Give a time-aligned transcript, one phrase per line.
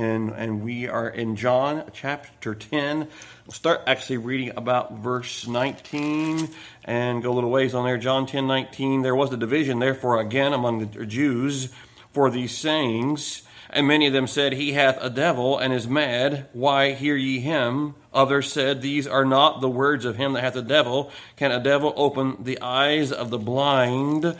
[0.00, 3.00] and, and we are in John chapter 10.
[3.00, 6.48] We'll start actually reading about verse 19
[6.84, 7.98] and go a little ways on there.
[7.98, 9.02] John 10 19.
[9.02, 11.68] There was a division, therefore, again among the Jews
[12.12, 13.42] for these sayings.
[13.68, 16.48] And many of them said, He hath a devil and is mad.
[16.54, 17.94] Why hear ye him?
[18.12, 21.12] Others said, These are not the words of him that hath a devil.
[21.36, 24.34] Can a devil open the eyes of the blind?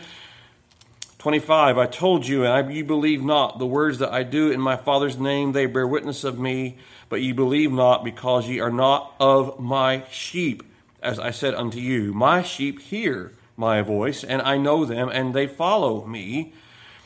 [1.20, 4.58] 25 I told you, and I, you believe not the words that I do in
[4.58, 6.78] my Father's name, they bear witness of me,
[7.10, 10.62] but ye believe not, because ye are not of my sheep,
[11.02, 12.14] as I said unto you.
[12.14, 16.54] My sheep hear my voice, and I know them, and they follow me.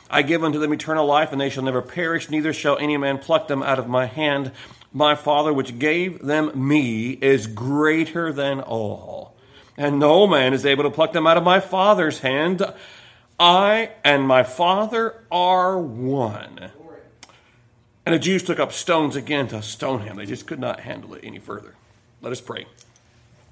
[0.09, 3.19] I give unto them eternal life, and they shall never perish, neither shall any man
[3.19, 4.53] pluck them out of my hand.
[4.93, 9.35] My Father, which gave them me, is greater than all,
[9.77, 12.63] and no man is able to pluck them out of my Father's hand.
[13.45, 16.71] I and my Father are one.
[18.07, 20.17] And the Jews took up stones again to stone him.
[20.17, 21.75] They just could not handle it any further.
[22.23, 22.65] Let us pray.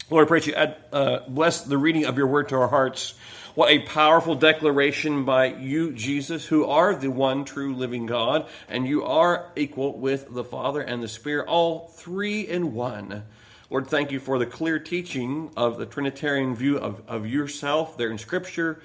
[0.08, 2.68] Lord, I pray that you add, uh, bless the reading of your word to our
[2.68, 3.12] hearts.
[3.54, 8.88] What a powerful declaration by you, Jesus, who are the one true living God, and
[8.88, 13.24] you are equal with the Father and the Spirit, all three in one.
[13.68, 18.10] Lord, thank you for the clear teaching of the Trinitarian view of, of yourself there
[18.10, 18.80] in Scripture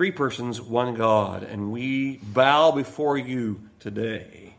[0.00, 4.54] three persons, one God, and we bow before you today.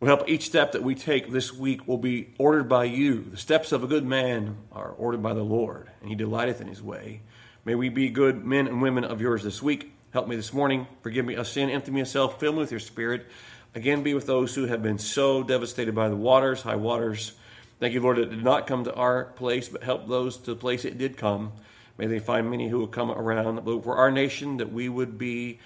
[0.00, 3.20] We help each step that we take this week will be ordered by you.
[3.20, 6.68] The steps of a good man are ordered by the Lord, and he delighteth in
[6.68, 7.20] his way.
[7.66, 9.92] May we be good men and women of yours this week.
[10.14, 10.86] Help me this morning.
[11.02, 11.68] Forgive me of sin.
[11.68, 12.40] Empty me of self.
[12.40, 13.26] Fill me with your spirit.
[13.74, 17.32] Again, be with those who have been so devastated by the waters, high waters.
[17.78, 20.56] Thank you, Lord, it did not come to our place, but help those to the
[20.56, 21.52] place it did come.
[21.96, 23.64] May they find many who will come around.
[23.82, 25.60] For our nation, that we would be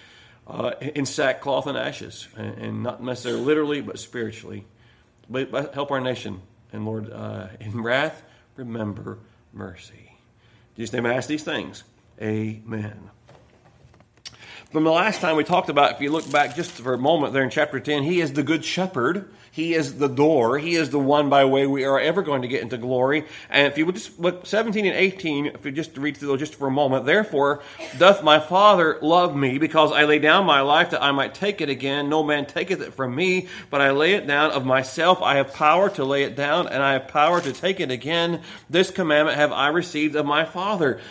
[0.47, 4.65] uh, in sackcloth and ashes, and, and, not necessarily literally, but spiritually.
[5.29, 6.41] But, but help our nation.
[6.73, 8.23] And Lord, uh, in wrath,
[8.55, 9.19] remember
[9.53, 10.17] mercy.
[10.75, 11.83] In Jesus' name I ask these things.
[12.21, 13.11] Amen.
[14.71, 17.33] From the last time we talked about, if you look back just for a moment
[17.33, 20.57] there in chapter 10, he is the good shepherd he is the door.
[20.57, 23.25] He is the one by way we are ever going to get into glory.
[23.49, 26.39] And if you would just look 17 and 18, if you just read through those
[26.39, 27.61] just for a moment, therefore
[27.97, 31.61] doth my Father love me because I lay down my life that I might take
[31.61, 32.09] it again.
[32.09, 35.21] No man taketh it from me, but I lay it down of myself.
[35.21, 38.41] I have power to lay it down and I have power to take it again.
[38.69, 41.01] This commandment have I received of my Father.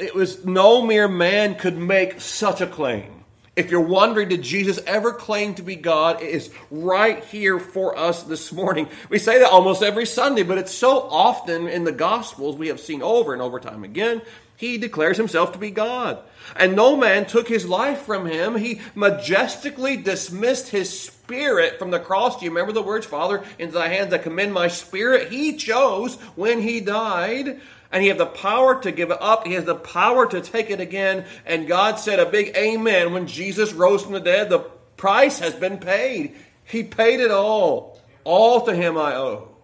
[0.00, 3.18] It was no mere man could make such a claim.
[3.56, 6.22] If you're wondering, did Jesus ever claim to be God?
[6.22, 8.88] It is right here for us this morning.
[9.08, 12.78] We say that almost every Sunday, but it's so often in the Gospels we have
[12.78, 14.22] seen over and over time again.
[14.58, 16.18] He declares himself to be God.
[16.56, 18.56] And no man took his life from him.
[18.56, 22.36] He majestically dismissed his spirit from the cross.
[22.36, 25.30] Do you remember the words, Father, into thy hands I commend my spirit?
[25.30, 27.60] He chose when he died
[27.92, 29.46] and he has the power to give it up.
[29.46, 31.24] He has the power to take it again.
[31.46, 34.50] And God said a big amen when Jesus rose from the dead.
[34.50, 34.58] The
[34.96, 36.34] price has been paid.
[36.64, 38.00] He paid it all.
[38.24, 39.54] All to him I owe.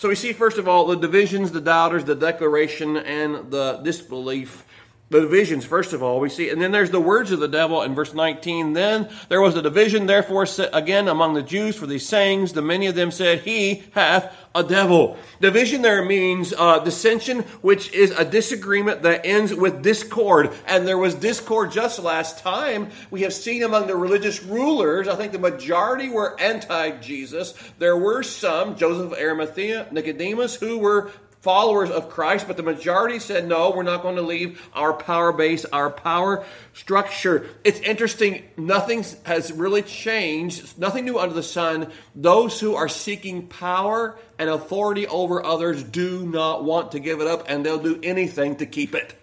[0.00, 4.64] So we see, first of all, the divisions, the doubters, the declaration, and the disbelief
[5.10, 7.82] the divisions, first of all, we see, and then there's the words of the devil
[7.82, 8.74] in verse 19.
[8.74, 12.52] Then there was a division, therefore, again among the Jews for these sayings.
[12.52, 15.16] The many of them said, He hath a devil.
[15.40, 20.52] Division there means uh, dissension, which is a disagreement that ends with discord.
[20.66, 22.90] And there was discord just last time.
[23.10, 27.54] We have seen among the religious rulers, I think the majority were anti Jesus.
[27.80, 33.18] There were some, Joseph of Arimathea, Nicodemus, who were followers of Christ, but the majority
[33.18, 37.46] said, no, we're not going to leave our power base, our power structure.
[37.64, 41.90] It's interesting, nothing has really changed, nothing new under the sun.
[42.14, 47.26] Those who are seeking power and authority over others do not want to give it
[47.26, 49.14] up, and they'll do anything to keep it.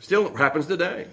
[0.00, 1.06] Still happens today.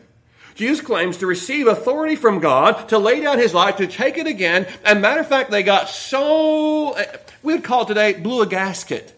[0.56, 4.28] Jesus claims to receive authority from God, to lay down his life, to take it
[4.28, 4.67] again.
[4.84, 7.05] And matter of fact, they got so, eh,
[7.43, 9.16] we would call today, blew a gasket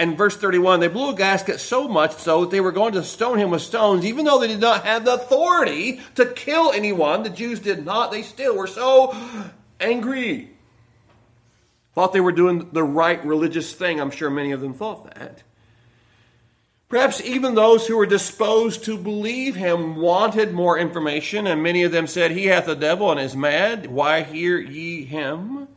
[0.00, 3.04] and verse 31, they blew a gasket so much so that they were going to
[3.04, 7.22] stone him with stones, even though they did not have the authority to kill anyone.
[7.22, 8.10] The Jews did not.
[8.10, 9.14] They still were so
[9.78, 10.52] angry.
[11.94, 14.00] Thought they were doing the right religious thing.
[14.00, 15.42] I'm sure many of them thought that.
[16.88, 21.92] Perhaps even those who were disposed to believe him wanted more information, and many of
[21.92, 23.90] them said, He hath a devil and is mad.
[23.90, 25.68] Why hear ye him?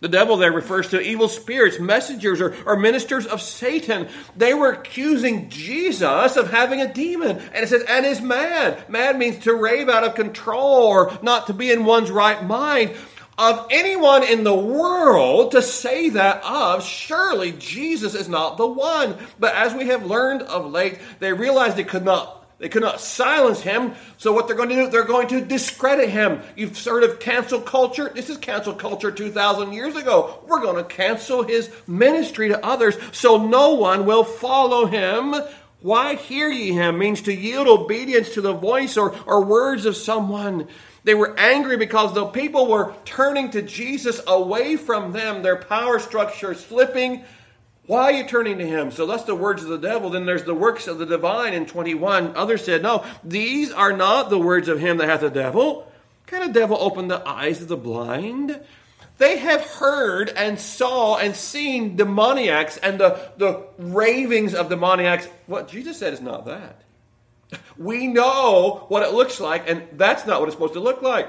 [0.00, 4.08] The devil there refers to evil spirits, messengers, or, or, ministers of Satan.
[4.34, 7.36] They were accusing Jesus of having a demon.
[7.38, 8.88] And it says, and is mad.
[8.88, 12.96] Mad means to rave out of control or not to be in one's right mind.
[13.36, 16.82] of anyone in the world to say that of.
[16.84, 19.16] Surely Jesus is not the one.
[19.38, 23.00] But as we have learned of late, they realized they could not they could not
[23.00, 23.94] silence him.
[24.18, 26.42] So what they're going to do, they're going to discredit him.
[26.56, 28.12] You've heard of cancel culture.
[28.14, 30.38] This is cancel culture 2,000 years ago.
[30.46, 35.34] We're going to cancel his ministry to others so no one will follow him.
[35.80, 39.96] Why hear ye him means to yield obedience to the voice or, or words of
[39.96, 40.68] someone.
[41.04, 45.98] They were angry because the people were turning to Jesus away from them, their power
[45.98, 47.24] structure slipping.
[47.90, 48.92] Why are you turning to him?
[48.92, 50.10] So that's the words of the devil.
[50.10, 52.36] Then there's the works of the divine in 21.
[52.36, 55.90] Others said, No, these are not the words of him that hath the devil.
[56.26, 58.60] Can a devil open the eyes of the blind?
[59.18, 65.26] They have heard and saw and seen demoniacs and the, the ravings of demoniacs.
[65.46, 66.82] What Jesus said is not that.
[67.76, 71.28] We know what it looks like, and that's not what it's supposed to look like.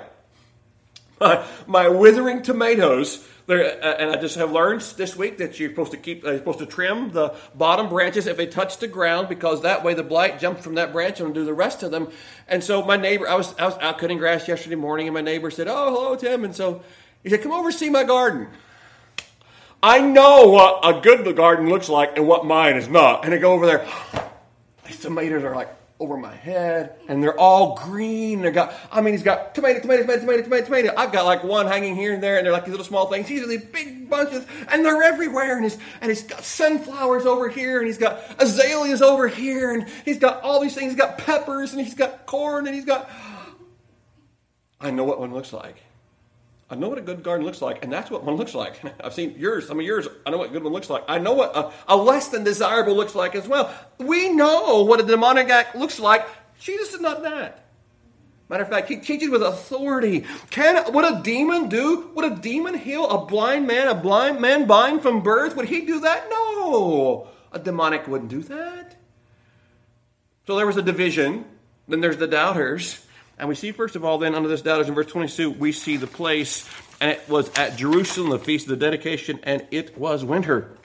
[1.21, 5.91] My, my withering tomatoes, uh, and I just have learned this week that you're supposed
[5.91, 9.61] to keep, uh, supposed to trim the bottom branches if they touch the ground, because
[9.61, 12.09] that way the blight jumps from that branch and do the rest of them.
[12.47, 15.21] And so my neighbor, I was I was out cutting grass yesterday morning, and my
[15.21, 16.81] neighbor said, "Oh, hello, Tim," and so
[17.21, 18.47] he said, "Come over see my garden."
[19.83, 23.37] I know what a good garden looks like and what mine is not, and I
[23.37, 23.87] go over there.
[24.87, 25.69] These tomatoes are like
[26.01, 28.41] over my head, and they're all green.
[28.41, 30.93] They got, I mean, he's got tomato, tomato, tomato, tomato, tomato, tomato.
[30.97, 33.27] I've got like one hanging here and there, and they're like these little small things.
[33.27, 35.55] He's got these big bunches, and they're everywhere.
[35.57, 39.87] And he's and he's got sunflowers over here, and he's got azaleas over here, and
[40.03, 40.93] he's got all these things.
[40.93, 43.07] He's got peppers, and he's got corn, and he's got.
[44.79, 45.77] I know what one looks like.
[46.71, 48.81] I know what a good garden looks like, and that's what one looks like.
[49.03, 50.07] I've seen yours, some of yours.
[50.25, 51.03] I know what a good one looks like.
[51.09, 53.73] I know what a, a less than desirable looks like as well.
[53.97, 56.25] We know what a demonic act looks like.
[56.61, 57.65] Jesus is not that.
[58.47, 60.25] Matter of fact, he teaches with authority.
[60.49, 62.09] Can would a demon do?
[62.15, 65.57] Would a demon heal a blind man, a blind man blind from birth?
[65.57, 66.29] Would he do that?
[66.29, 67.27] No.
[67.51, 68.97] A demonic wouldn't do that.
[70.47, 71.45] So there was a division.
[71.87, 73.05] Then there's the doubters.
[73.41, 75.97] And we see, first of all, then under this doubters in verse 22, we see
[75.97, 76.69] the place,
[77.01, 80.77] and it was at Jerusalem, the feast of the dedication, and it was winter.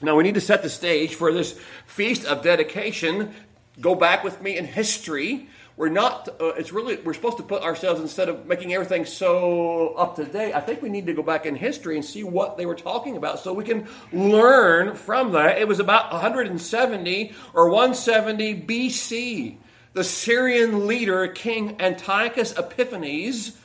[0.00, 3.34] Now we need to set the stage for this feast of dedication.
[3.78, 5.50] Go back with me in history.
[5.76, 9.88] We're not, uh, it's really, we're supposed to put ourselves, instead of making everything so
[9.88, 12.56] up to date, I think we need to go back in history and see what
[12.56, 15.58] they were talking about so we can learn from that.
[15.58, 19.58] It was about 170 or 170 BC
[19.92, 23.56] the Syrian leader, King Antiochus Epiphanes,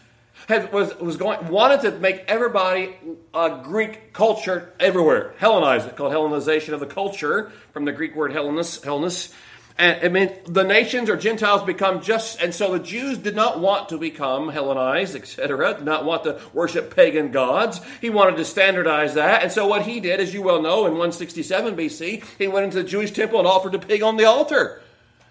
[0.47, 2.95] had, was, was going, wanted to make everybody
[3.33, 5.33] a Greek culture everywhere.
[5.39, 8.31] Hellenize it, called Hellenization of the culture, from the Greek word.
[8.31, 9.33] Hellenis.
[9.79, 13.59] And I mean, the nations or Gentiles become just, and so the Jews did not
[13.59, 17.81] want to become Hellenized, etc., did not want to worship pagan gods.
[18.01, 19.43] He wanted to standardize that.
[19.43, 22.77] And so what he did, as you well know, in 167 BC, he went into
[22.77, 24.81] the Jewish temple and offered a pig on the altar.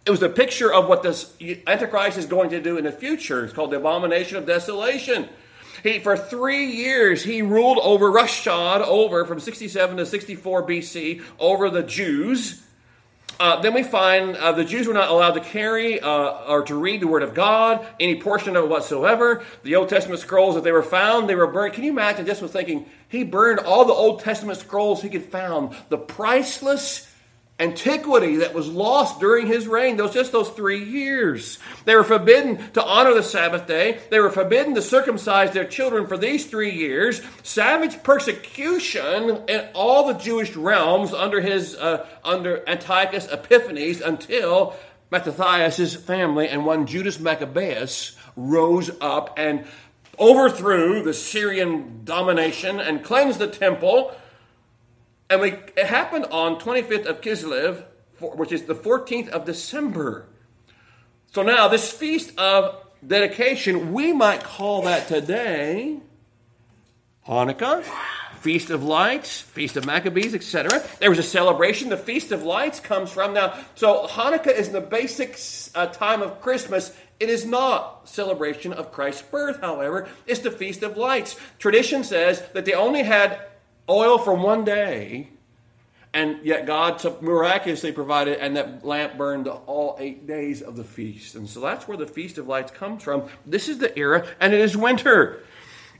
[0.06, 1.32] It was a picture of what this
[1.66, 3.44] Antichrist is going to do in the future.
[3.44, 5.28] It's called the abomination of desolation.
[5.82, 11.70] He, for three years, he ruled over Rushad, over from 67 to 64 BC, over
[11.70, 12.62] the Jews.
[13.40, 16.08] Uh, then we find uh, the Jews were not allowed to carry uh,
[16.46, 19.44] or to read the Word of God, any portion of it whatsoever.
[19.64, 21.74] The Old Testament scrolls that they were found, they were burned.
[21.74, 22.24] Can you imagine?
[22.26, 25.74] Just was thinking, he burned all the Old Testament scrolls he could found.
[25.88, 27.12] The priceless
[27.58, 31.58] antiquity that was lost during his reign, those just those three years.
[31.86, 34.00] They were forbidden to honor the Sabbath day.
[34.10, 37.22] They were forbidden to circumcise their children for these three years.
[37.42, 44.76] Savage persecution in all the Jewish realms under his uh, under Antiochus Epiphanes until
[45.10, 49.64] Mattathias' family and one Judas Maccabeus rose up and
[50.18, 54.14] overthrew the Syrian domination and cleansed the temple
[55.28, 57.84] and we, it happened on 25th of Kislev,
[58.20, 60.26] which is the 14th of December.
[61.32, 66.00] So now, this feast of dedication, we might call that today
[67.26, 67.84] Hanukkah,
[68.40, 70.82] Feast of Lights, Feast of Maccabees, etc.
[71.00, 71.88] There was a celebration.
[71.88, 73.58] The Feast of Lights comes from now.
[73.74, 75.38] So Hanukkah is the basic
[75.74, 76.96] uh, time of Christmas.
[77.18, 80.08] It is not celebration of Christ's birth, however.
[80.26, 81.36] It's the Feast of Lights.
[81.58, 83.40] Tradition says that they only had
[83.88, 85.30] oil for one day,
[86.12, 91.34] and yet God miraculously provided, and that lamp burned all eight days of the feast.
[91.34, 93.28] And so that's where the Feast of Lights comes from.
[93.44, 95.42] This is the era, and it is winter.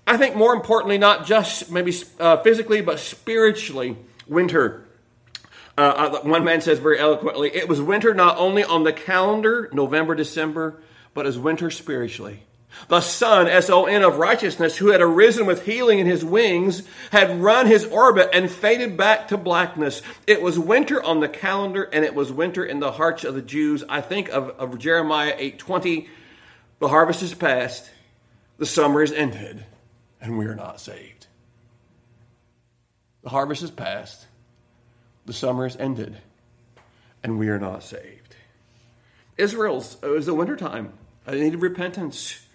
[0.07, 4.87] I think more importantly, not just maybe uh, physically, but spiritually, winter.
[5.77, 9.69] Uh, uh, one man says very eloquently, it was winter not only on the calendar,
[9.73, 10.81] November, December,
[11.13, 12.46] but as winter spiritually.
[12.89, 16.83] The Son, S O N, of righteousness, who had arisen with healing in his wings,
[17.11, 20.03] had run his orbit and faded back to blackness.
[20.27, 23.43] It was winter on the calendar, and it was winter in the hearts of the
[23.43, 23.83] Jews.
[23.89, 26.09] I think of, of Jeremiah 8:20.
[26.79, 27.91] The harvest is past,
[28.59, 29.65] the summer is ended,
[30.21, 31.27] and we are not saved.
[33.23, 34.27] The harvest is past,
[35.25, 36.19] the summer is ended,
[37.23, 38.37] and we are not saved.
[39.37, 40.93] Israel's it was the wintertime.
[41.25, 42.46] They needed repentance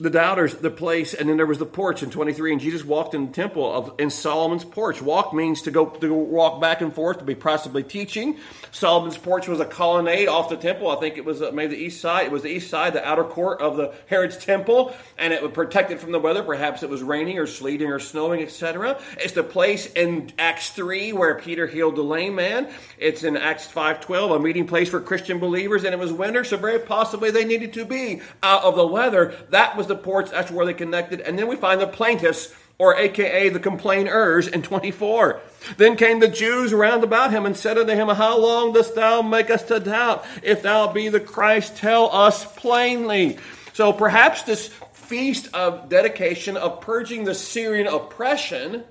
[0.00, 3.14] the doubters the place and then there was the porch in 23 and jesus walked
[3.14, 5.02] in the temple of in solomon's porch.
[5.02, 8.38] Walk means to go to walk back and forth to be possibly teaching.
[8.70, 10.88] Solomon's porch was a colonnade off the temple.
[10.88, 13.06] I think it was uh, maybe the east side it was the east side the
[13.06, 16.44] outer court of the herod's temple and it would protect it from the weather.
[16.44, 21.12] Perhaps it was raining or sleeting or snowing etc it's the place in acts 3
[21.12, 22.70] where peter healed the lame man.
[22.98, 26.56] It's in acts 5.12 a meeting place for christian believers and it was winter so
[26.56, 29.34] very possibly they needed to be out of the weather.
[29.50, 30.30] That was the ports.
[30.30, 31.20] that's where they connected.
[31.20, 35.40] And then we find the plaintiffs, or aka the complainers, in 24.
[35.76, 39.22] Then came the Jews round about him and said unto him, How long dost thou
[39.22, 40.24] make us to doubt?
[40.42, 43.38] If thou be the Christ, tell us plainly.
[43.72, 48.84] So perhaps this feast of dedication of purging the Syrian oppression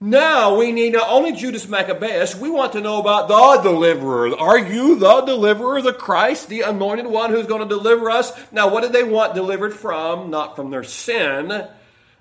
[0.00, 4.36] now we need not only Judas Maccabeus, we want to know about the deliverer.
[4.38, 8.32] Are you the deliverer, the Christ, the anointed one who's going to deliver us?
[8.52, 10.30] Now, what did they want delivered from?
[10.30, 11.68] Not from their sin.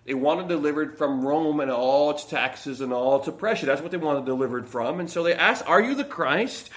[0.06, 3.68] They wanted delivered from Rome and all its taxes and all its oppression.
[3.68, 5.00] That's what they wanted delivered from.
[5.00, 6.70] And so they asked, Are you the Christ?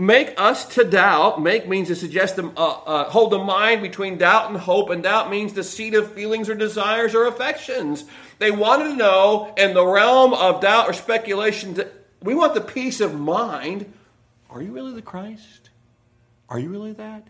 [0.00, 1.42] Make us to doubt.
[1.42, 5.02] Make means to suggest them, uh, uh, hold the mind between doubt and hope, and
[5.02, 8.04] doubt means the seat of feelings or desires or affections.
[8.38, 12.60] They wanted to know in the realm of doubt or speculation that we want the
[12.60, 13.92] peace of mind.
[14.48, 15.70] Are you really the Christ?
[16.48, 17.26] Are you really that?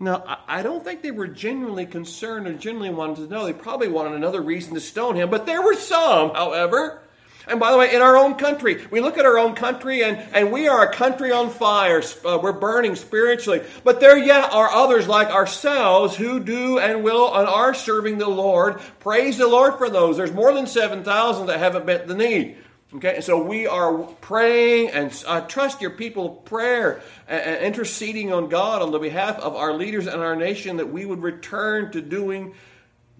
[0.00, 3.44] Now, I don't think they were genuinely concerned or genuinely wanted to know.
[3.44, 7.02] They probably wanted another reason to stone him, but there were some, however,
[7.46, 10.18] and by the way, in our own country, we look at our own country and,
[10.34, 12.02] and we are a country on fire.
[12.24, 13.62] Uh, we're burning spiritually.
[13.82, 18.28] But there yet are others like ourselves who do and will and are serving the
[18.28, 18.80] Lord.
[19.00, 20.18] Praise the Lord for those.
[20.18, 22.56] There's more than 7,000 that haven't bent the knee.
[22.92, 28.32] Okay, and so we are praying and uh, trust your people prayer and, and interceding
[28.32, 31.92] on God on the behalf of our leaders and our nation that we would return
[31.92, 32.54] to doing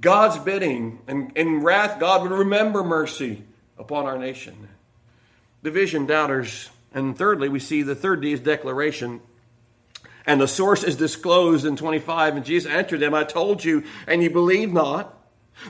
[0.00, 0.98] God's bidding.
[1.06, 3.44] And in wrath, God would remember mercy
[3.80, 4.68] upon our nation.
[5.62, 6.70] Division, doubters.
[6.92, 9.20] And thirdly, we see the third D is declaration.
[10.26, 12.36] And the source is disclosed in 25.
[12.36, 15.16] And Jesus answered them, I told you, and you believe not.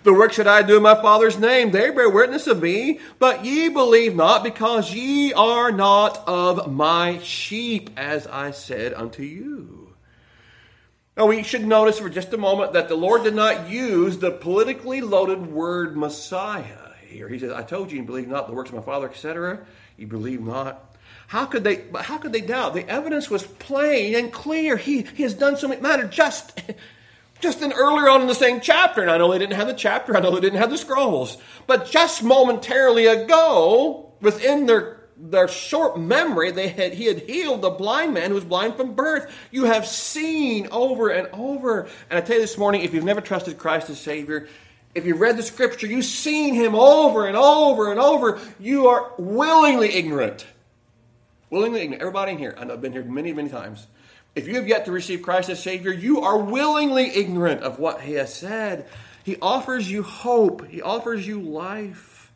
[0.03, 1.71] The work should I do in my Father's name.
[1.71, 7.19] They bear witness of me, but ye believe not, because ye are not of my
[7.19, 9.95] sheep, as I said unto you.
[11.17, 14.31] Now, we should notice for just a moment that the Lord did not use the
[14.31, 17.29] politically loaded word Messiah here.
[17.29, 19.61] He says, I told you, you believe not the works of my Father, etc.
[19.97, 20.87] You believe not.
[21.27, 22.75] How could they how could they doubt?
[22.75, 24.77] The evidence was plain and clear.
[24.77, 26.61] He, he has done so much matter just
[27.41, 29.01] just in earlier on in the same chapter.
[29.01, 31.39] And I know they didn't have the chapter, I know they didn't have the scrolls.
[31.67, 37.71] But just momentarily ago, within their their short memory, they had he had healed the
[37.71, 39.31] blind man who was blind from birth.
[39.51, 41.83] You have seen over and over.
[42.09, 44.49] And I tell you this morning, if you've never trusted Christ as Savior,
[44.95, 49.13] if you've read the scripture, you've seen him over and over and over, you are
[49.19, 50.47] willingly ignorant.
[51.49, 52.03] Willingly ignorant.
[52.03, 53.87] Everybody in here, I know I've been here many, many times.
[54.35, 58.03] If you have yet to receive Christ as Savior, you are willingly ignorant of what
[58.03, 58.87] He has said.
[59.23, 62.33] He offers you hope, He offers you life.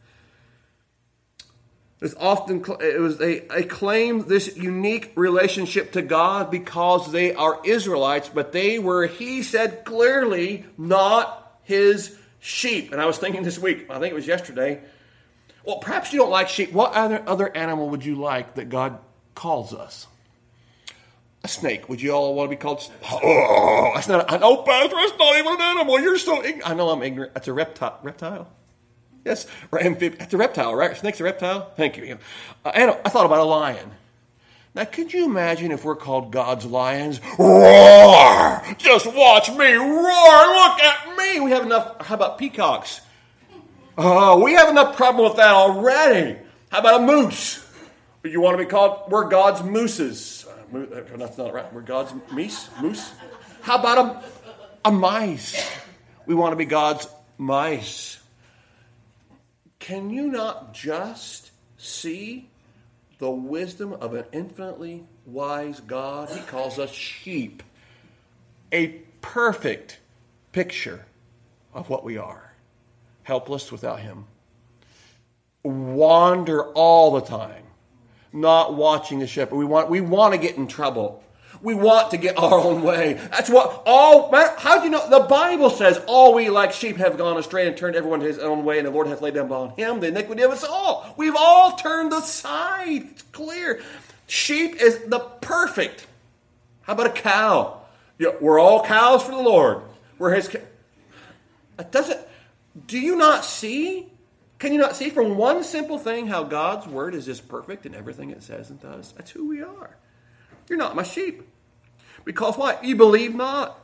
[2.00, 8.28] It's often it was they claim this unique relationship to God because they are Israelites,
[8.28, 12.92] but they were, he said clearly, not his sheep.
[12.92, 14.82] And I was thinking this week, I think it was yesterday,
[15.64, 16.72] well, perhaps you don't like sheep.
[16.72, 18.98] What other, other animal would you like that God
[19.34, 20.06] calls us?
[21.42, 21.88] A snake.
[21.88, 22.90] Would you all want to be called?
[23.10, 24.30] Oh, that's not.
[24.32, 24.96] I know, Pastor.
[24.96, 26.00] That's not even an animal.
[26.00, 26.42] You're so.
[26.64, 27.34] I know I'm ignorant.
[27.34, 27.98] That's a reptile.
[28.02, 28.48] Reptile.
[29.26, 30.16] Yes, or amphib.
[30.18, 30.96] That's a reptile, right?
[30.96, 31.70] Snake's a reptile.
[31.76, 32.18] Thank you.
[32.64, 33.90] Uh, I thought about a lion.
[34.74, 37.20] Now, could you imagine if we're called God's lions?
[37.38, 38.62] Roar!
[38.76, 39.92] Just watch me roar!
[39.94, 41.13] Look at me!
[41.40, 42.06] We have enough.
[42.06, 43.00] How about peacocks?
[43.96, 46.38] Oh, we have enough problem with that already.
[46.70, 47.64] How about a moose?
[48.22, 49.10] You want to be called?
[49.10, 50.46] We're God's mooses.
[50.72, 51.72] Uh, that's not right.
[51.72, 53.12] We're God's meese, moose.
[53.62, 55.70] How about a, a mice?
[56.26, 57.06] We want to be God's
[57.38, 58.18] mice.
[59.78, 62.48] Can you not just see
[63.18, 66.30] the wisdom of an infinitely wise God.
[66.30, 67.62] He calls us sheep.
[68.72, 68.88] A
[69.20, 69.98] perfect
[70.52, 71.06] picture
[71.74, 72.52] of what we are
[73.24, 74.26] helpless without Him.
[75.62, 77.64] Wander all the time,
[78.32, 79.56] not watching the shepherd.
[79.56, 81.22] We want, we want to get in trouble.
[81.62, 83.14] We want to get our own way.
[83.14, 85.08] That's what all, how do you know?
[85.08, 88.38] The Bible says, all we like sheep have gone astray and turned everyone to his
[88.38, 91.14] own way, and the Lord hath laid down upon him the iniquity of us all.
[91.16, 93.04] We've all turned aside.
[93.12, 93.80] It's clear.
[94.26, 96.06] Sheep is the perfect.
[96.82, 97.80] How about a cow?
[98.18, 99.80] We're all cows for the Lord.
[100.18, 100.54] We're his.
[101.78, 102.20] It doesn't.
[102.86, 104.06] Do you not see?
[104.58, 107.94] Can you not see from one simple thing how God's word is just perfect in
[107.94, 109.12] everything it says and does?
[109.12, 109.96] That's who we are.
[110.68, 111.42] You're not my sheep.
[112.24, 112.78] Because why?
[112.82, 113.78] You believe not.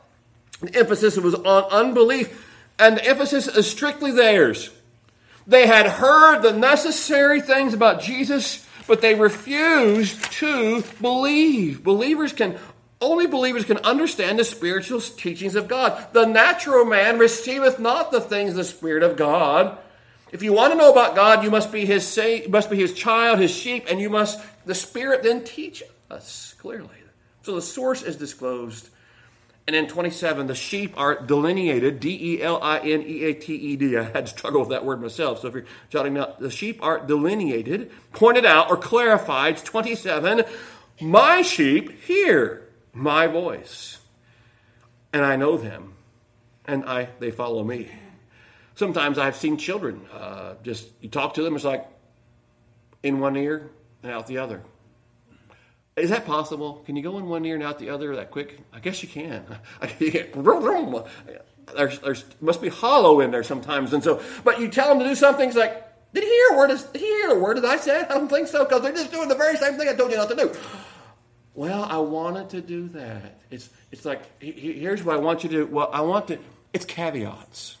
[0.61, 2.47] The emphasis was on unbelief,
[2.79, 4.69] and the emphasis is strictly theirs.
[5.47, 11.83] They had heard the necessary things about Jesus, but they refused to believe.
[11.83, 12.59] Believers can
[13.01, 16.13] only believers can understand the spiritual teachings of God.
[16.13, 19.77] The natural man receiveth not the things of the Spirit of God.
[20.31, 22.93] If you want to know about God, you must be his say, must be his
[22.93, 26.89] child, his sheep, and you must the Spirit then teach us clearly.
[27.43, 28.89] So the source is disclosed.
[29.67, 33.55] And in 27, the sheep are delineated, D E L I N E A T
[33.55, 33.97] E D.
[33.97, 35.41] I had to struggle with that word myself.
[35.41, 39.57] So if you're jotting down, the sheep are delineated, pointed out, or clarified.
[39.57, 40.43] 27,
[40.99, 43.99] my sheep hear my voice,
[45.13, 45.93] and I know them,
[46.65, 47.89] and I they follow me.
[48.75, 51.87] Sometimes I've seen children uh, just you talk to them, it's like
[53.03, 53.69] in one ear
[54.03, 54.61] and out the other.
[55.97, 56.81] Is that possible?
[56.85, 58.59] Can you go in one ear and out the other that quick?
[58.71, 59.45] I guess you can.
[61.75, 64.21] there's, there's must be hollow in there sometimes, and so.
[64.43, 65.47] But you tell them to do something.
[65.47, 66.67] It's like, did he hear a word?
[66.69, 68.07] Did he hear a word that I said?
[68.09, 70.17] I don't think so because they're just doing the very same thing I told you
[70.17, 70.53] not to do.
[71.53, 73.39] Well, I wanted to do that.
[73.49, 75.65] It's it's like here's what I want you to do.
[75.65, 76.39] Well, I want to.
[76.73, 77.77] It's caveats.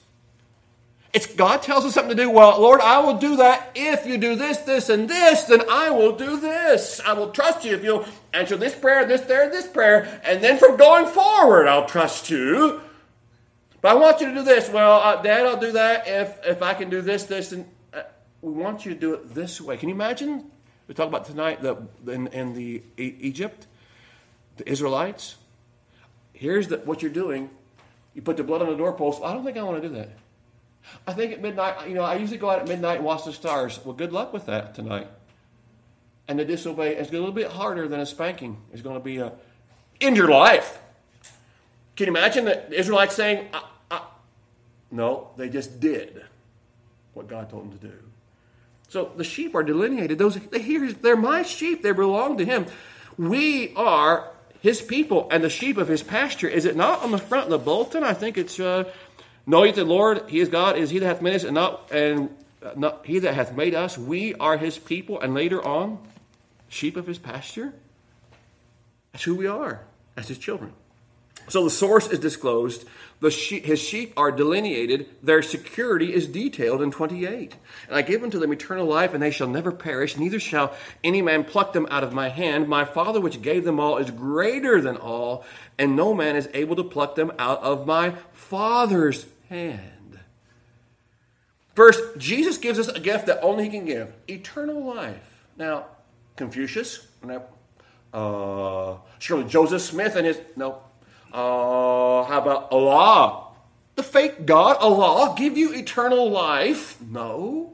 [1.13, 2.29] It's God tells us something to do.
[2.29, 5.43] Well, Lord, I will do that if you do this, this, and this.
[5.43, 7.01] Then I will do this.
[7.05, 10.57] I will trust you if you'll answer this prayer, this prayer, this prayer, and then
[10.57, 12.81] from going forward, I'll trust you.
[13.81, 14.69] But I want you to do this.
[14.69, 18.03] Well, uh, Dad, I'll do that if if I can do this, this, and uh,
[18.41, 19.77] we want you to do it this way.
[19.77, 20.51] Can you imagine?
[20.91, 23.65] We talk about tonight the in, in the Egypt,
[24.57, 25.37] the Israelites.
[26.33, 27.49] Here's the, what you're doing.
[28.13, 29.21] You put the blood on the doorpost.
[29.23, 30.09] I don't think I want to do that.
[31.07, 33.31] I think at midnight, you know, I usually go out at midnight and watch the
[33.31, 33.79] stars.
[33.85, 35.07] Well, good luck with that tonight.
[36.27, 38.57] And to disobey is a little bit harder than a spanking.
[38.73, 39.31] It's going to be a,
[40.01, 40.77] in your life.
[41.95, 44.01] Can you imagine the Israelites saying, I, I,
[44.91, 46.25] no, they just did
[47.13, 47.93] what God told them to do.
[48.91, 50.17] So the sheep are delineated.
[50.17, 51.81] Those they hear, they're my sheep.
[51.81, 52.65] They belong to Him.
[53.17, 56.49] We are His people and the sheep of His pasture.
[56.49, 58.03] Is it not on the front of the bulletin?
[58.03, 58.91] I think it's uh,
[59.47, 61.89] Know ye the Lord, He is God, is He that hath made us, and not
[61.89, 62.35] and
[62.75, 63.97] not He that hath made us.
[63.97, 65.97] We are His people, and later on,
[66.67, 67.73] sheep of His pasture.
[69.13, 69.81] That's who we are
[70.17, 70.73] as His children.
[71.51, 72.85] So the source is disclosed.
[73.19, 75.09] His sheep are delineated.
[75.21, 77.57] Their security is detailed in 28.
[77.89, 81.21] And I give unto them eternal life, and they shall never perish, neither shall any
[81.21, 82.69] man pluck them out of my hand.
[82.69, 85.43] My Father, which gave them all, is greater than all,
[85.77, 90.19] and no man is able to pluck them out of my Father's hand.
[91.75, 95.43] First, Jesus gives us a gift that only He can give eternal life.
[95.57, 95.87] Now,
[96.37, 97.07] Confucius,
[98.13, 100.83] uh, surely Joseph Smith and his, no.
[101.31, 103.47] Uh, how about Allah?
[103.95, 106.99] The fake God, Allah, give you eternal life?
[107.01, 107.73] No.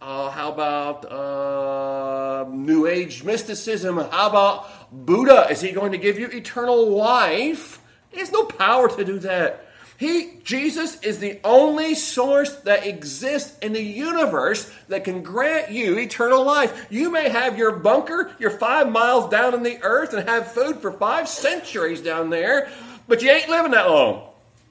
[0.00, 3.96] Uh, how about uh, New Age mysticism?
[3.96, 5.48] How about Buddha?
[5.50, 7.80] Is he going to give you eternal life?
[8.10, 9.66] He has no power to do that.
[9.98, 15.98] He, Jesus, is the only source that exists in the universe that can grant you
[15.98, 16.86] eternal life.
[16.90, 20.80] You may have your bunker, you're five miles down in the earth, and have food
[20.82, 22.68] for five centuries down there,
[23.08, 24.28] but you ain't living that long.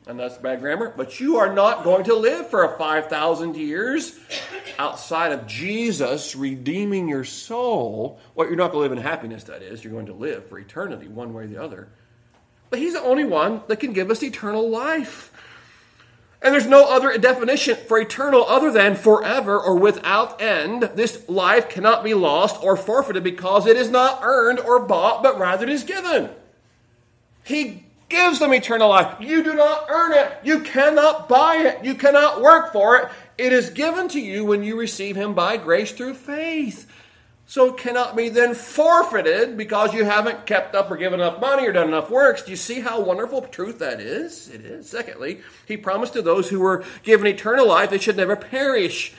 [0.08, 4.19] And that's bad grammar, but you are not going to live for a 5,000 years
[4.78, 8.19] outside of Jesus redeeming your soul.
[8.36, 9.84] Well, you're not going to live in happiness, that is.
[9.84, 11.89] You're going to live for eternity, one way or the other.
[12.69, 15.32] But he's the only one that can give us eternal life.
[16.39, 20.84] And there's no other definition for eternal other than forever or without end.
[20.93, 25.39] This life cannot be lost or forfeited because it is not earned or bought, but
[25.39, 26.30] rather it is given.
[27.43, 29.15] He gives them eternal life.
[29.20, 30.32] You do not earn it.
[30.44, 31.84] You cannot buy it.
[31.84, 33.10] You cannot work for it.
[33.38, 36.88] It is given to you when you receive Him by grace through faith.
[37.48, 41.68] so it cannot be then forfeited because you haven't kept up or given enough money
[41.68, 42.41] or done enough works.
[42.41, 44.50] Do you see how wonderful truth that is?
[44.50, 44.89] It is.
[44.89, 49.13] Secondly, he promised to those who were given eternal life they should never perish.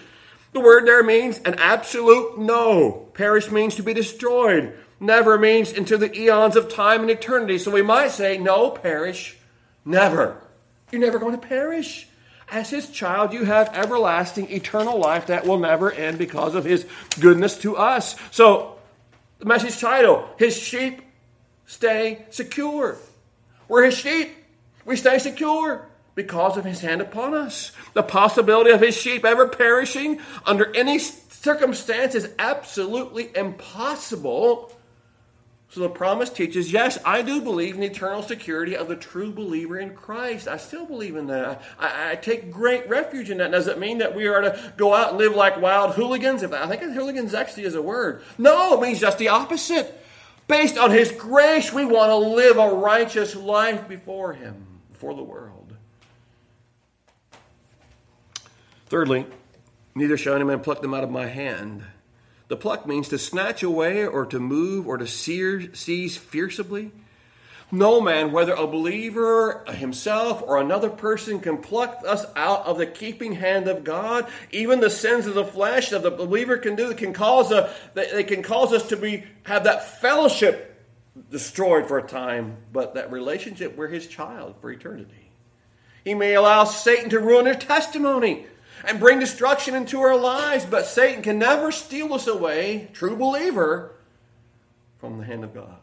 [0.52, 3.08] The word there means an absolute no.
[3.14, 4.76] Perish means to be destroyed.
[4.98, 7.58] Never means into the eons of time and eternity.
[7.58, 9.36] So we might say, no, perish,
[9.84, 10.40] never.
[10.90, 12.08] You're never going to perish.
[12.50, 16.86] As his child, you have everlasting, eternal life that will never end because of his
[17.20, 18.14] goodness to us.
[18.30, 18.76] So,
[19.38, 21.02] the message title His sheep
[21.66, 22.96] stay secure.
[23.68, 24.30] We're his sheep.
[24.84, 27.72] We stay secure because of his hand upon us.
[27.92, 34.72] The possibility of his sheep ever perishing under any circumstance is absolutely impossible
[35.68, 39.32] so the promise teaches yes, I do believe in the eternal security of the true
[39.32, 40.46] believer in Christ.
[40.46, 41.62] I still believe in that.
[41.78, 43.50] I, I, take great refuge in that.
[43.50, 46.42] Does it mean that we are to go out and live like wild hooligans?
[46.42, 48.22] If I think hooligans actually is a word.
[48.38, 50.02] No, it means just the opposite.
[50.46, 55.24] Based on His grace, we want to live a righteous life before Him, before the
[55.24, 55.74] world.
[58.86, 59.26] Thirdly,
[59.96, 61.82] neither shall any man pluck them out of my hand.
[62.48, 66.92] The pluck means to snatch away or to move or to sear, seize fiercely.
[67.72, 72.86] No man, whether a believer himself or another person, can pluck us out of the
[72.86, 74.28] keeping hand of God.
[74.52, 78.22] Even the sins of the flesh that the believer can do can cause a, they
[78.22, 80.80] can cause us to be have that fellowship
[81.30, 85.30] destroyed for a time, but that relationship we're His child for eternity.
[86.04, 88.46] He may allow Satan to ruin their testimony
[88.86, 93.92] and bring destruction into our lives, but Satan can never steal us away, true believer,
[94.98, 95.76] from the hand of God.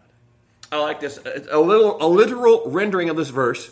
[0.71, 1.19] I like this.
[1.51, 3.69] A little a literal rendering of this verse.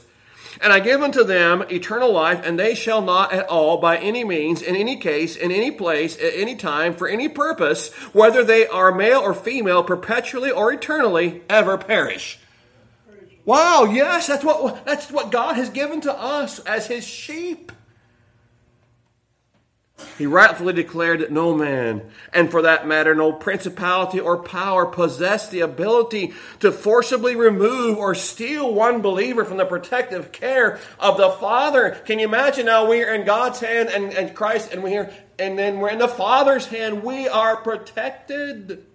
[0.60, 4.26] And I give unto them eternal life, and they shall not at all, by any
[4.26, 8.68] means, in any case, in any place, at any time, for any purpose, whether they
[8.68, 12.38] are male or female, perpetually or eternally, ever perish.
[13.46, 17.72] Wow, yes, that's what that's what God has given to us as his sheep.
[20.18, 22.02] He rightfully declared that no man,
[22.34, 28.14] and for that matter, no principality or power, possessed the ability to forcibly remove or
[28.14, 31.92] steal one believer from the protective care of the Father.
[32.06, 35.58] Can you imagine now we are in God's hand and, and Christ, and we're and
[35.58, 37.04] then we're in the Father's hand.
[37.04, 38.86] We are protected.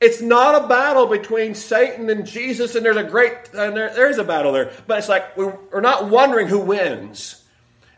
[0.00, 4.08] It's not a battle between Satan and Jesus, and there's a great, and there, there
[4.08, 7.39] is a battle there, but it's like we're, we're not wondering who wins.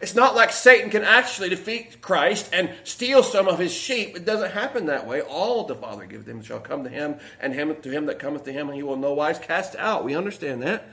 [0.02, 4.16] It's not like Satan can actually defeat Christ and steal some of his sheep.
[4.16, 5.20] It doesn't happen that way.
[5.20, 8.42] All the Father giveth him shall come to him, and him to him that cometh
[8.44, 10.04] to him, and he will no wise cast out.
[10.04, 10.88] We understand that.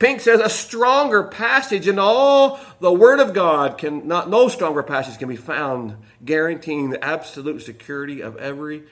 [0.00, 4.82] Pink says a stronger passage in all the Word of God can not no stronger
[4.82, 8.82] passage can be found guaranteeing the absolute security of every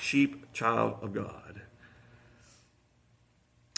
[0.00, 1.45] sheep child of God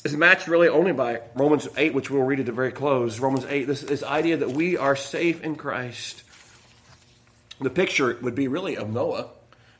[0.05, 3.19] is matched really only by Romans 8, which we'll read at the very close.
[3.19, 6.23] Romans 8, this, this idea that we are safe in Christ.
[7.61, 9.31] The picture would be really of Noah.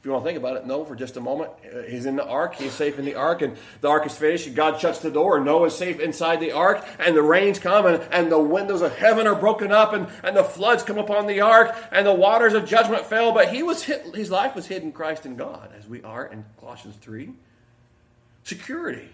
[0.01, 1.51] If you want to think about it, Noah for just a moment.
[1.65, 4.53] Uh, he's in the ark, he's safe in the ark, and the ark is finished,
[4.55, 8.31] God shuts the door, Noah's safe inside the ark, and the rains come, and, and
[8.31, 11.77] the windows of heaven are broken up, and, and the floods come upon the ark,
[11.91, 13.33] and the waters of judgment fell.
[13.33, 16.27] But he was hit, his life was hid in Christ and God, as we are
[16.27, 17.31] in Colossians 3.
[18.45, 19.11] Security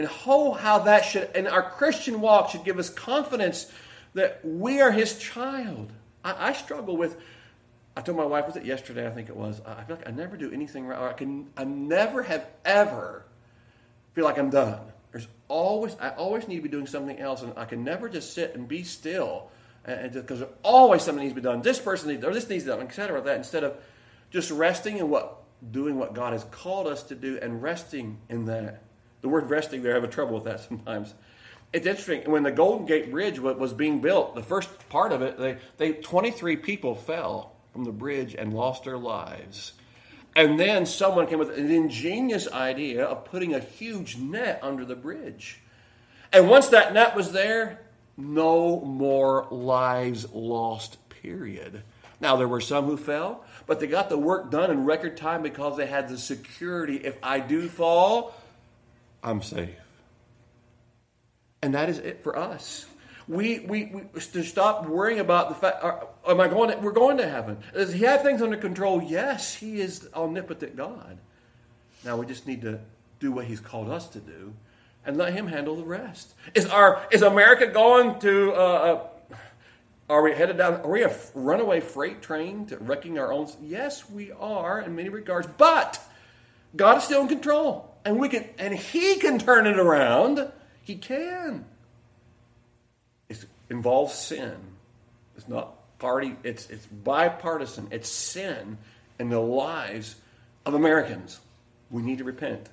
[0.00, 3.70] and how, how that should, and our Christian walk should give us confidence
[4.14, 5.92] that we are His child.
[6.24, 7.18] I, I struggle with,
[7.94, 9.06] I told my wife, was it yesterday?
[9.06, 9.60] I think it was.
[9.66, 10.98] I feel like I never do anything right.
[10.98, 13.26] I can, I never have ever
[14.14, 14.80] feel like I'm done.
[15.12, 18.32] There's always, I always need to be doing something else, and I can never just
[18.32, 19.50] sit and be still,
[19.84, 21.60] and because there's always something needs to be done.
[21.60, 23.20] This person needs, or this needs to be done, etc.
[23.20, 23.76] That instead of
[24.30, 28.46] just resting in what, doing what God has called us to do, and resting in
[28.46, 28.82] that.
[29.22, 31.14] The word resting there, I have a trouble with that sometimes.
[31.72, 32.30] It's interesting.
[32.30, 35.92] When the Golden Gate Bridge was being built, the first part of it, they, they
[35.92, 39.74] 23 people fell from the bridge and lost their lives.
[40.34, 44.96] And then someone came with an ingenious idea of putting a huge net under the
[44.96, 45.60] bridge.
[46.32, 47.80] And once that net was there,
[48.16, 51.82] no more lives lost, period.
[52.20, 55.42] Now, there were some who fell, but they got the work done in record time
[55.42, 56.96] because they had the security.
[56.96, 58.34] If I do fall,
[59.22, 59.70] I'm safe.
[61.62, 62.86] And that is it for us.
[63.28, 66.92] We, we, we to stop worrying about the fact, are, am I going to, we're
[66.92, 67.58] going to heaven.
[67.72, 69.02] Does he have things under control?
[69.02, 71.18] Yes, he is omnipotent God.
[72.04, 72.80] Now we just need to
[73.20, 74.54] do what he's called us to do
[75.04, 76.34] and let him handle the rest.
[76.54, 79.36] Is our, is America going to, uh, uh
[80.08, 80.80] Are we headed down?
[80.80, 83.48] Are we a runaway freight train to wrecking our own?
[83.62, 86.00] Yes, we are in many regards, but
[86.74, 90.50] God is still in control, and we can, and He can turn it around.
[90.82, 91.64] He can.
[93.28, 94.56] It involves sin.
[95.36, 96.36] It's not party.
[96.42, 97.88] It's it's bipartisan.
[97.90, 98.78] It's sin
[99.18, 100.16] in the lives
[100.66, 101.40] of Americans.
[101.90, 102.68] We need to repent.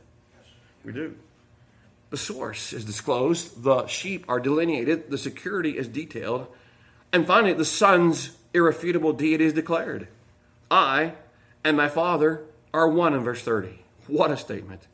[0.84, 1.16] We do.
[2.10, 6.48] The source is disclosed, the sheep are delineated, the security is detailed,
[7.12, 10.08] and finally, the Son's irrefutable deity is declared.
[10.72, 11.14] I
[11.64, 13.80] and my Father are one in verse 30.
[14.08, 14.88] What a statement.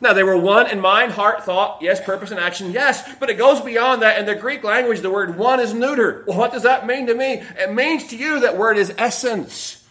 [0.00, 3.34] Now, they were one in mind, heart, thought, yes, purpose, and action, yes, but it
[3.34, 4.18] goes beyond that.
[4.18, 6.24] In the Greek language, the word one is neuter.
[6.26, 7.42] Well, what does that mean to me?
[7.58, 9.84] It means to you that word is essence.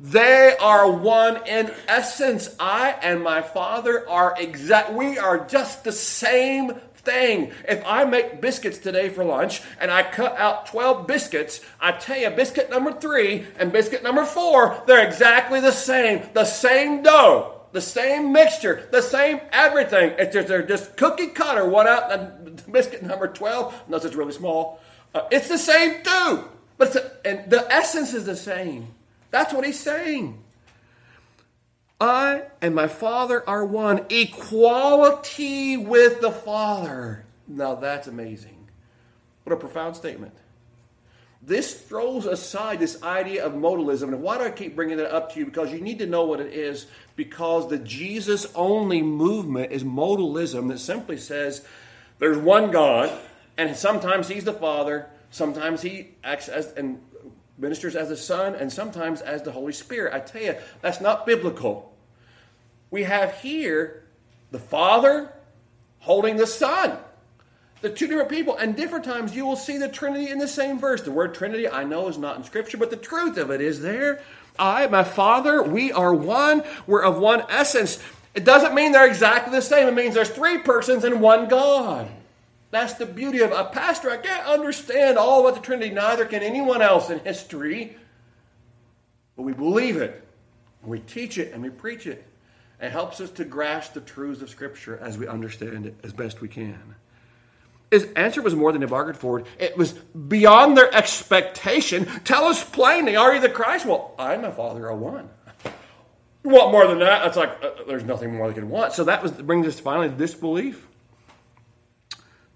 [0.00, 2.54] They are one in essence.
[2.58, 4.92] I and my Father are exact.
[4.92, 6.72] We are just the same
[7.04, 7.52] thing.
[7.68, 12.16] If I make biscuits today for lunch and I cut out 12 biscuits, I tell
[12.16, 16.22] you, biscuit number three and biscuit number four, they're exactly the same.
[16.32, 20.14] The same dough, the same mixture, the same everything.
[20.16, 24.80] It's just, they're just cookie cutter, one out, biscuit number 12, unless it's really small.
[25.12, 26.44] Uh, it's the same too.
[26.78, 28.94] But a, and the essence is the same.
[29.32, 30.40] That's what he's saying.
[32.00, 34.06] I and my Father are one.
[34.08, 37.24] Equality with the Father.
[37.48, 38.68] Now that's amazing.
[39.42, 40.34] What a profound statement.
[41.46, 44.04] This throws aside this idea of modalism.
[44.04, 45.44] And why do I keep bringing that up to you?
[45.44, 46.86] Because you need to know what it is.
[47.16, 51.64] Because the Jesus only movement is modalism that simply says
[52.18, 53.12] there's one God,
[53.58, 57.00] and sometimes He's the Father, sometimes He acts as, and
[57.58, 60.14] ministers as the Son and sometimes as the Holy Spirit.
[60.14, 61.94] I tell you, that's not biblical.
[62.90, 64.04] We have here
[64.50, 65.32] the Father
[65.98, 66.96] holding the Son.
[67.84, 70.78] The two different people, and different times you will see the Trinity in the same
[70.78, 71.02] verse.
[71.02, 73.82] The word Trinity, I know, is not in Scripture, but the truth of it is
[73.82, 74.22] there.
[74.58, 76.64] I, my Father, we are one.
[76.86, 78.02] We're of one essence.
[78.32, 79.86] It doesn't mean they're exactly the same.
[79.86, 82.08] It means there's three persons and one God.
[82.70, 84.10] That's the beauty of a pastor.
[84.10, 87.98] I can't understand all about the Trinity, neither can anyone else in history.
[89.36, 90.26] But we believe it,
[90.82, 92.24] we teach it, and we preach it.
[92.80, 96.40] It helps us to grasp the truths of Scripture as we understand it as best
[96.40, 96.94] we can.
[97.94, 99.44] His answer was more than they bargained for.
[99.56, 102.06] It was beyond their expectation.
[102.24, 103.86] Tell us plainly, are you the Christ?
[103.86, 105.30] Well, I'm my Father are one.
[106.42, 107.24] You want more than that?
[107.24, 108.94] It's like uh, there's nothing more they can want.
[108.94, 110.88] So that was brings us finally to disbelief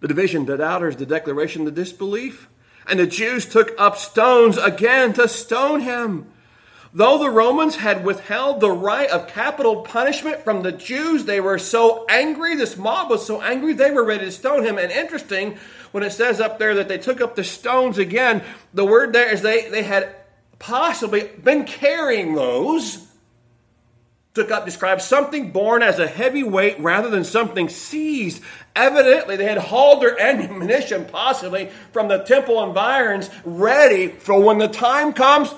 [0.01, 2.49] the division, the doubters, the declaration, the disbelief.
[2.89, 6.27] And the Jews took up stones again to stone him.
[6.93, 11.59] Though the Romans had withheld the right of capital punishment from the Jews, they were
[11.59, 12.57] so angry.
[12.57, 14.79] This mob was so angry, they were ready to stone him.
[14.79, 15.59] And interesting,
[15.93, 19.31] when it says up there that they took up the stones again, the word there
[19.31, 20.15] is they, they had
[20.59, 23.09] possibly been carrying those
[24.39, 28.41] took up describes something borne as a heavy weight rather than something seized.
[28.77, 34.69] Evidently, they had hauled their ammunition, possibly from the temple environs, ready for when the
[34.69, 35.53] time comes.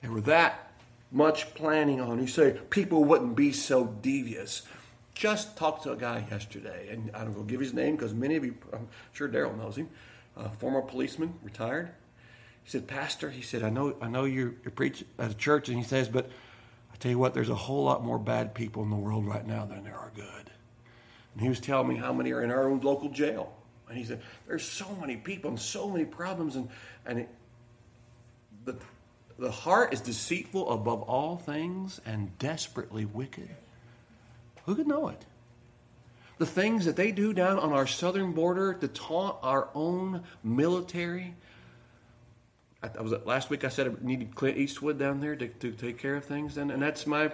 [0.00, 0.72] They were that
[1.10, 2.20] much planning on.
[2.20, 4.62] You say people wouldn't be so devious.
[5.14, 8.36] Just talked to a guy yesterday, and I don't go give his name because many
[8.36, 9.88] of you, I'm sure Daryl knows him,
[10.58, 11.90] former policeman, retired
[12.64, 15.68] he said, Pastor, he said, I know, I know you you preach at a church,
[15.68, 16.30] and he says, but
[16.92, 19.46] I tell you what, there's a whole lot more bad people in the world right
[19.46, 20.50] now than there are good.
[21.34, 23.52] And he was telling me how many are in our own local jail.
[23.88, 26.68] And he said, there's so many people and so many problems, and
[27.04, 27.28] and it,
[28.64, 28.76] the
[29.38, 33.48] the heart is deceitful above all things and desperately wicked.
[34.66, 35.24] Who could know it?
[36.38, 41.34] The things that they do down on our southern border to taunt our own military
[42.82, 43.64] I, was last week.
[43.64, 46.70] I said I needed Clint Eastwood down there to, to take care of things, and,
[46.70, 47.30] and that's my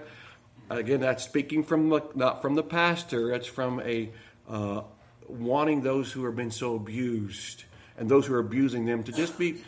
[0.71, 1.01] again.
[1.01, 3.31] That's speaking from not from the pastor.
[3.31, 4.11] That's from a
[4.49, 4.83] uh,
[5.27, 7.65] wanting those who have been so abused
[7.97, 9.63] and those who are abusing them to just be.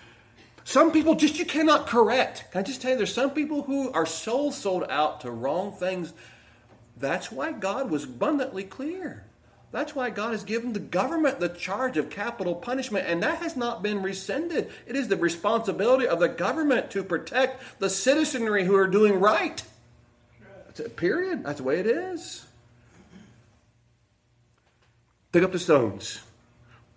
[0.64, 2.51] Some people just you cannot correct.
[2.53, 5.73] Can I just tell you, there's some people who are so sold out to wrong
[5.73, 6.12] things.
[6.96, 9.25] That's why God was abundantly clear.
[9.73, 13.57] That's why God has given the government the charge of capital punishment, and that has
[13.57, 14.70] not been rescinded.
[14.87, 19.62] It is the responsibility of the government to protect the citizenry who are doing right.
[20.66, 21.44] That's a period.
[21.44, 22.46] That's the way it is.
[25.33, 26.20] Pick up the stones.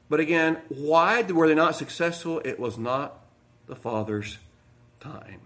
[0.09, 2.41] But again, why were they not successful?
[2.43, 3.22] It was not
[3.67, 4.37] the Father's
[4.99, 5.41] time.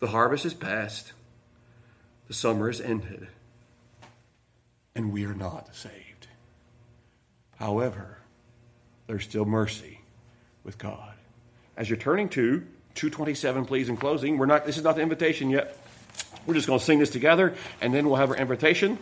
[0.00, 1.12] The harvest is past,
[2.28, 3.28] the summer is ended
[4.96, 6.26] and we are not saved.
[7.58, 8.18] However,
[9.06, 10.00] there's still mercy
[10.64, 11.12] with God.
[11.76, 15.50] As you're turning to 227, please, in closing, we're not, this is not the invitation
[15.50, 15.76] yet.
[16.46, 18.98] We're just going to sing this together, and then we'll have our invitation.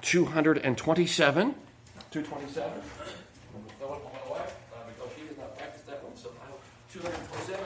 [0.00, 1.54] 227.
[2.10, 2.72] 227.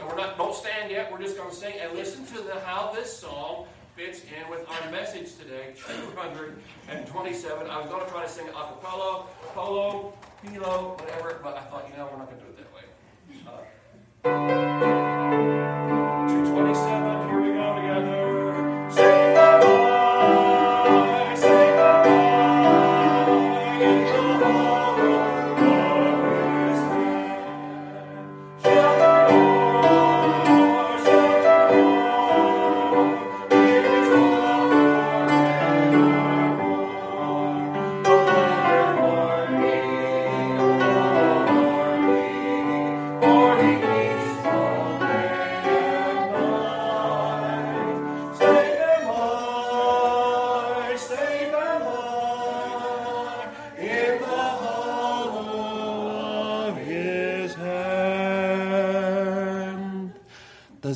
[0.04, 1.10] We're not, don't stand yet.
[1.10, 4.68] We're just going to sing and listen to the, how this song fits in with
[4.68, 5.72] our message today.
[5.76, 7.70] 227.
[7.70, 10.12] I was going to try to sing acapella, polo,
[10.44, 12.82] pilo, whatever, but I thought, you know, we're not going to do it that way.
[14.94, 14.97] Uh,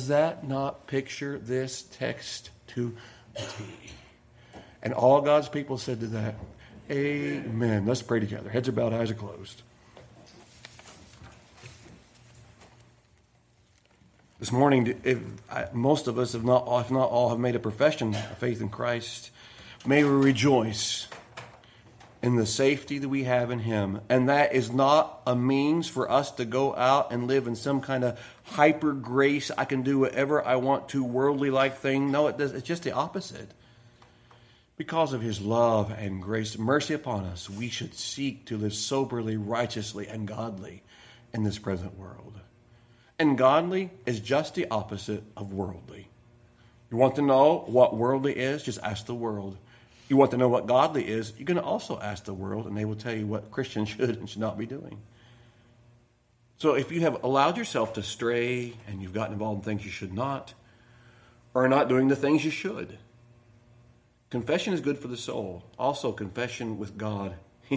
[0.03, 2.93] Does that not picture this text to
[3.37, 3.63] a T?
[4.81, 6.35] And all God's people said to that,
[6.91, 7.85] Amen.
[7.85, 8.49] Let's pray together.
[8.49, 9.61] Heads are bowed, eyes are closed.
[14.41, 17.59] This morning, if I, most of us, if not, if not all, have made a
[17.59, 19.31] profession of faith in Christ,
[19.85, 21.07] may we rejoice
[22.23, 24.01] in the safety that we have in Him.
[24.09, 27.79] And that is not a means for us to go out and live in some
[27.79, 32.11] kind of hyper grace, I can do whatever I want to, worldly like thing.
[32.11, 33.49] No, it does, it's just the opposite.
[34.75, 39.37] Because of His love and grace, mercy upon us, we should seek to live soberly,
[39.37, 40.83] righteously, and godly
[41.33, 42.33] in this present world.
[43.19, 46.07] And godly is just the opposite of worldly.
[46.89, 48.63] You want to know what worldly is?
[48.63, 49.57] Just ask the world.
[50.09, 51.31] You want to know what godly is?
[51.31, 54.29] Going to also ask the world, and they will tell you what Christians should and
[54.29, 55.01] should not be doing.
[56.63, 59.91] So if you have allowed yourself to stray and you've gotten involved in things you
[59.91, 60.53] should not,
[61.53, 62.97] or are not doing the things you should,
[64.29, 65.65] confession is good for the soul.
[65.77, 67.35] Also, confession with God.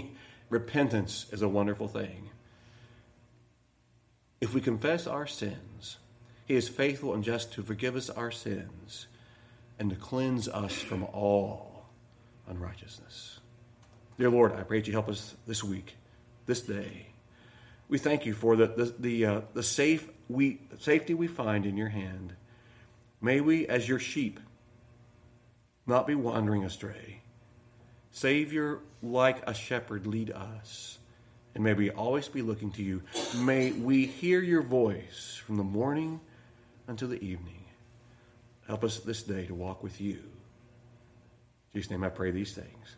[0.50, 2.30] Repentance is a wonderful thing.
[4.40, 5.96] If we confess our sins,
[6.46, 9.08] He is faithful and just to forgive us our sins
[9.80, 11.86] and to cleanse us from all
[12.48, 13.40] unrighteousness.
[14.16, 15.96] Dear Lord, I pray that you help us this week,
[16.46, 17.05] this day.
[17.88, 21.76] We thank you for the, the, the, uh, the safe we, safety we find in
[21.76, 22.34] your hand.
[23.20, 24.40] May we, as your sheep,
[25.86, 27.22] not be wandering astray.
[28.10, 30.98] Savior, like a shepherd, lead us.
[31.54, 33.02] And may we always be looking to you.
[33.36, 36.20] May we hear your voice from the morning
[36.86, 37.64] until the evening.
[38.66, 40.18] Help us this day to walk with you.
[41.72, 42.96] In Jesus' name I pray these things.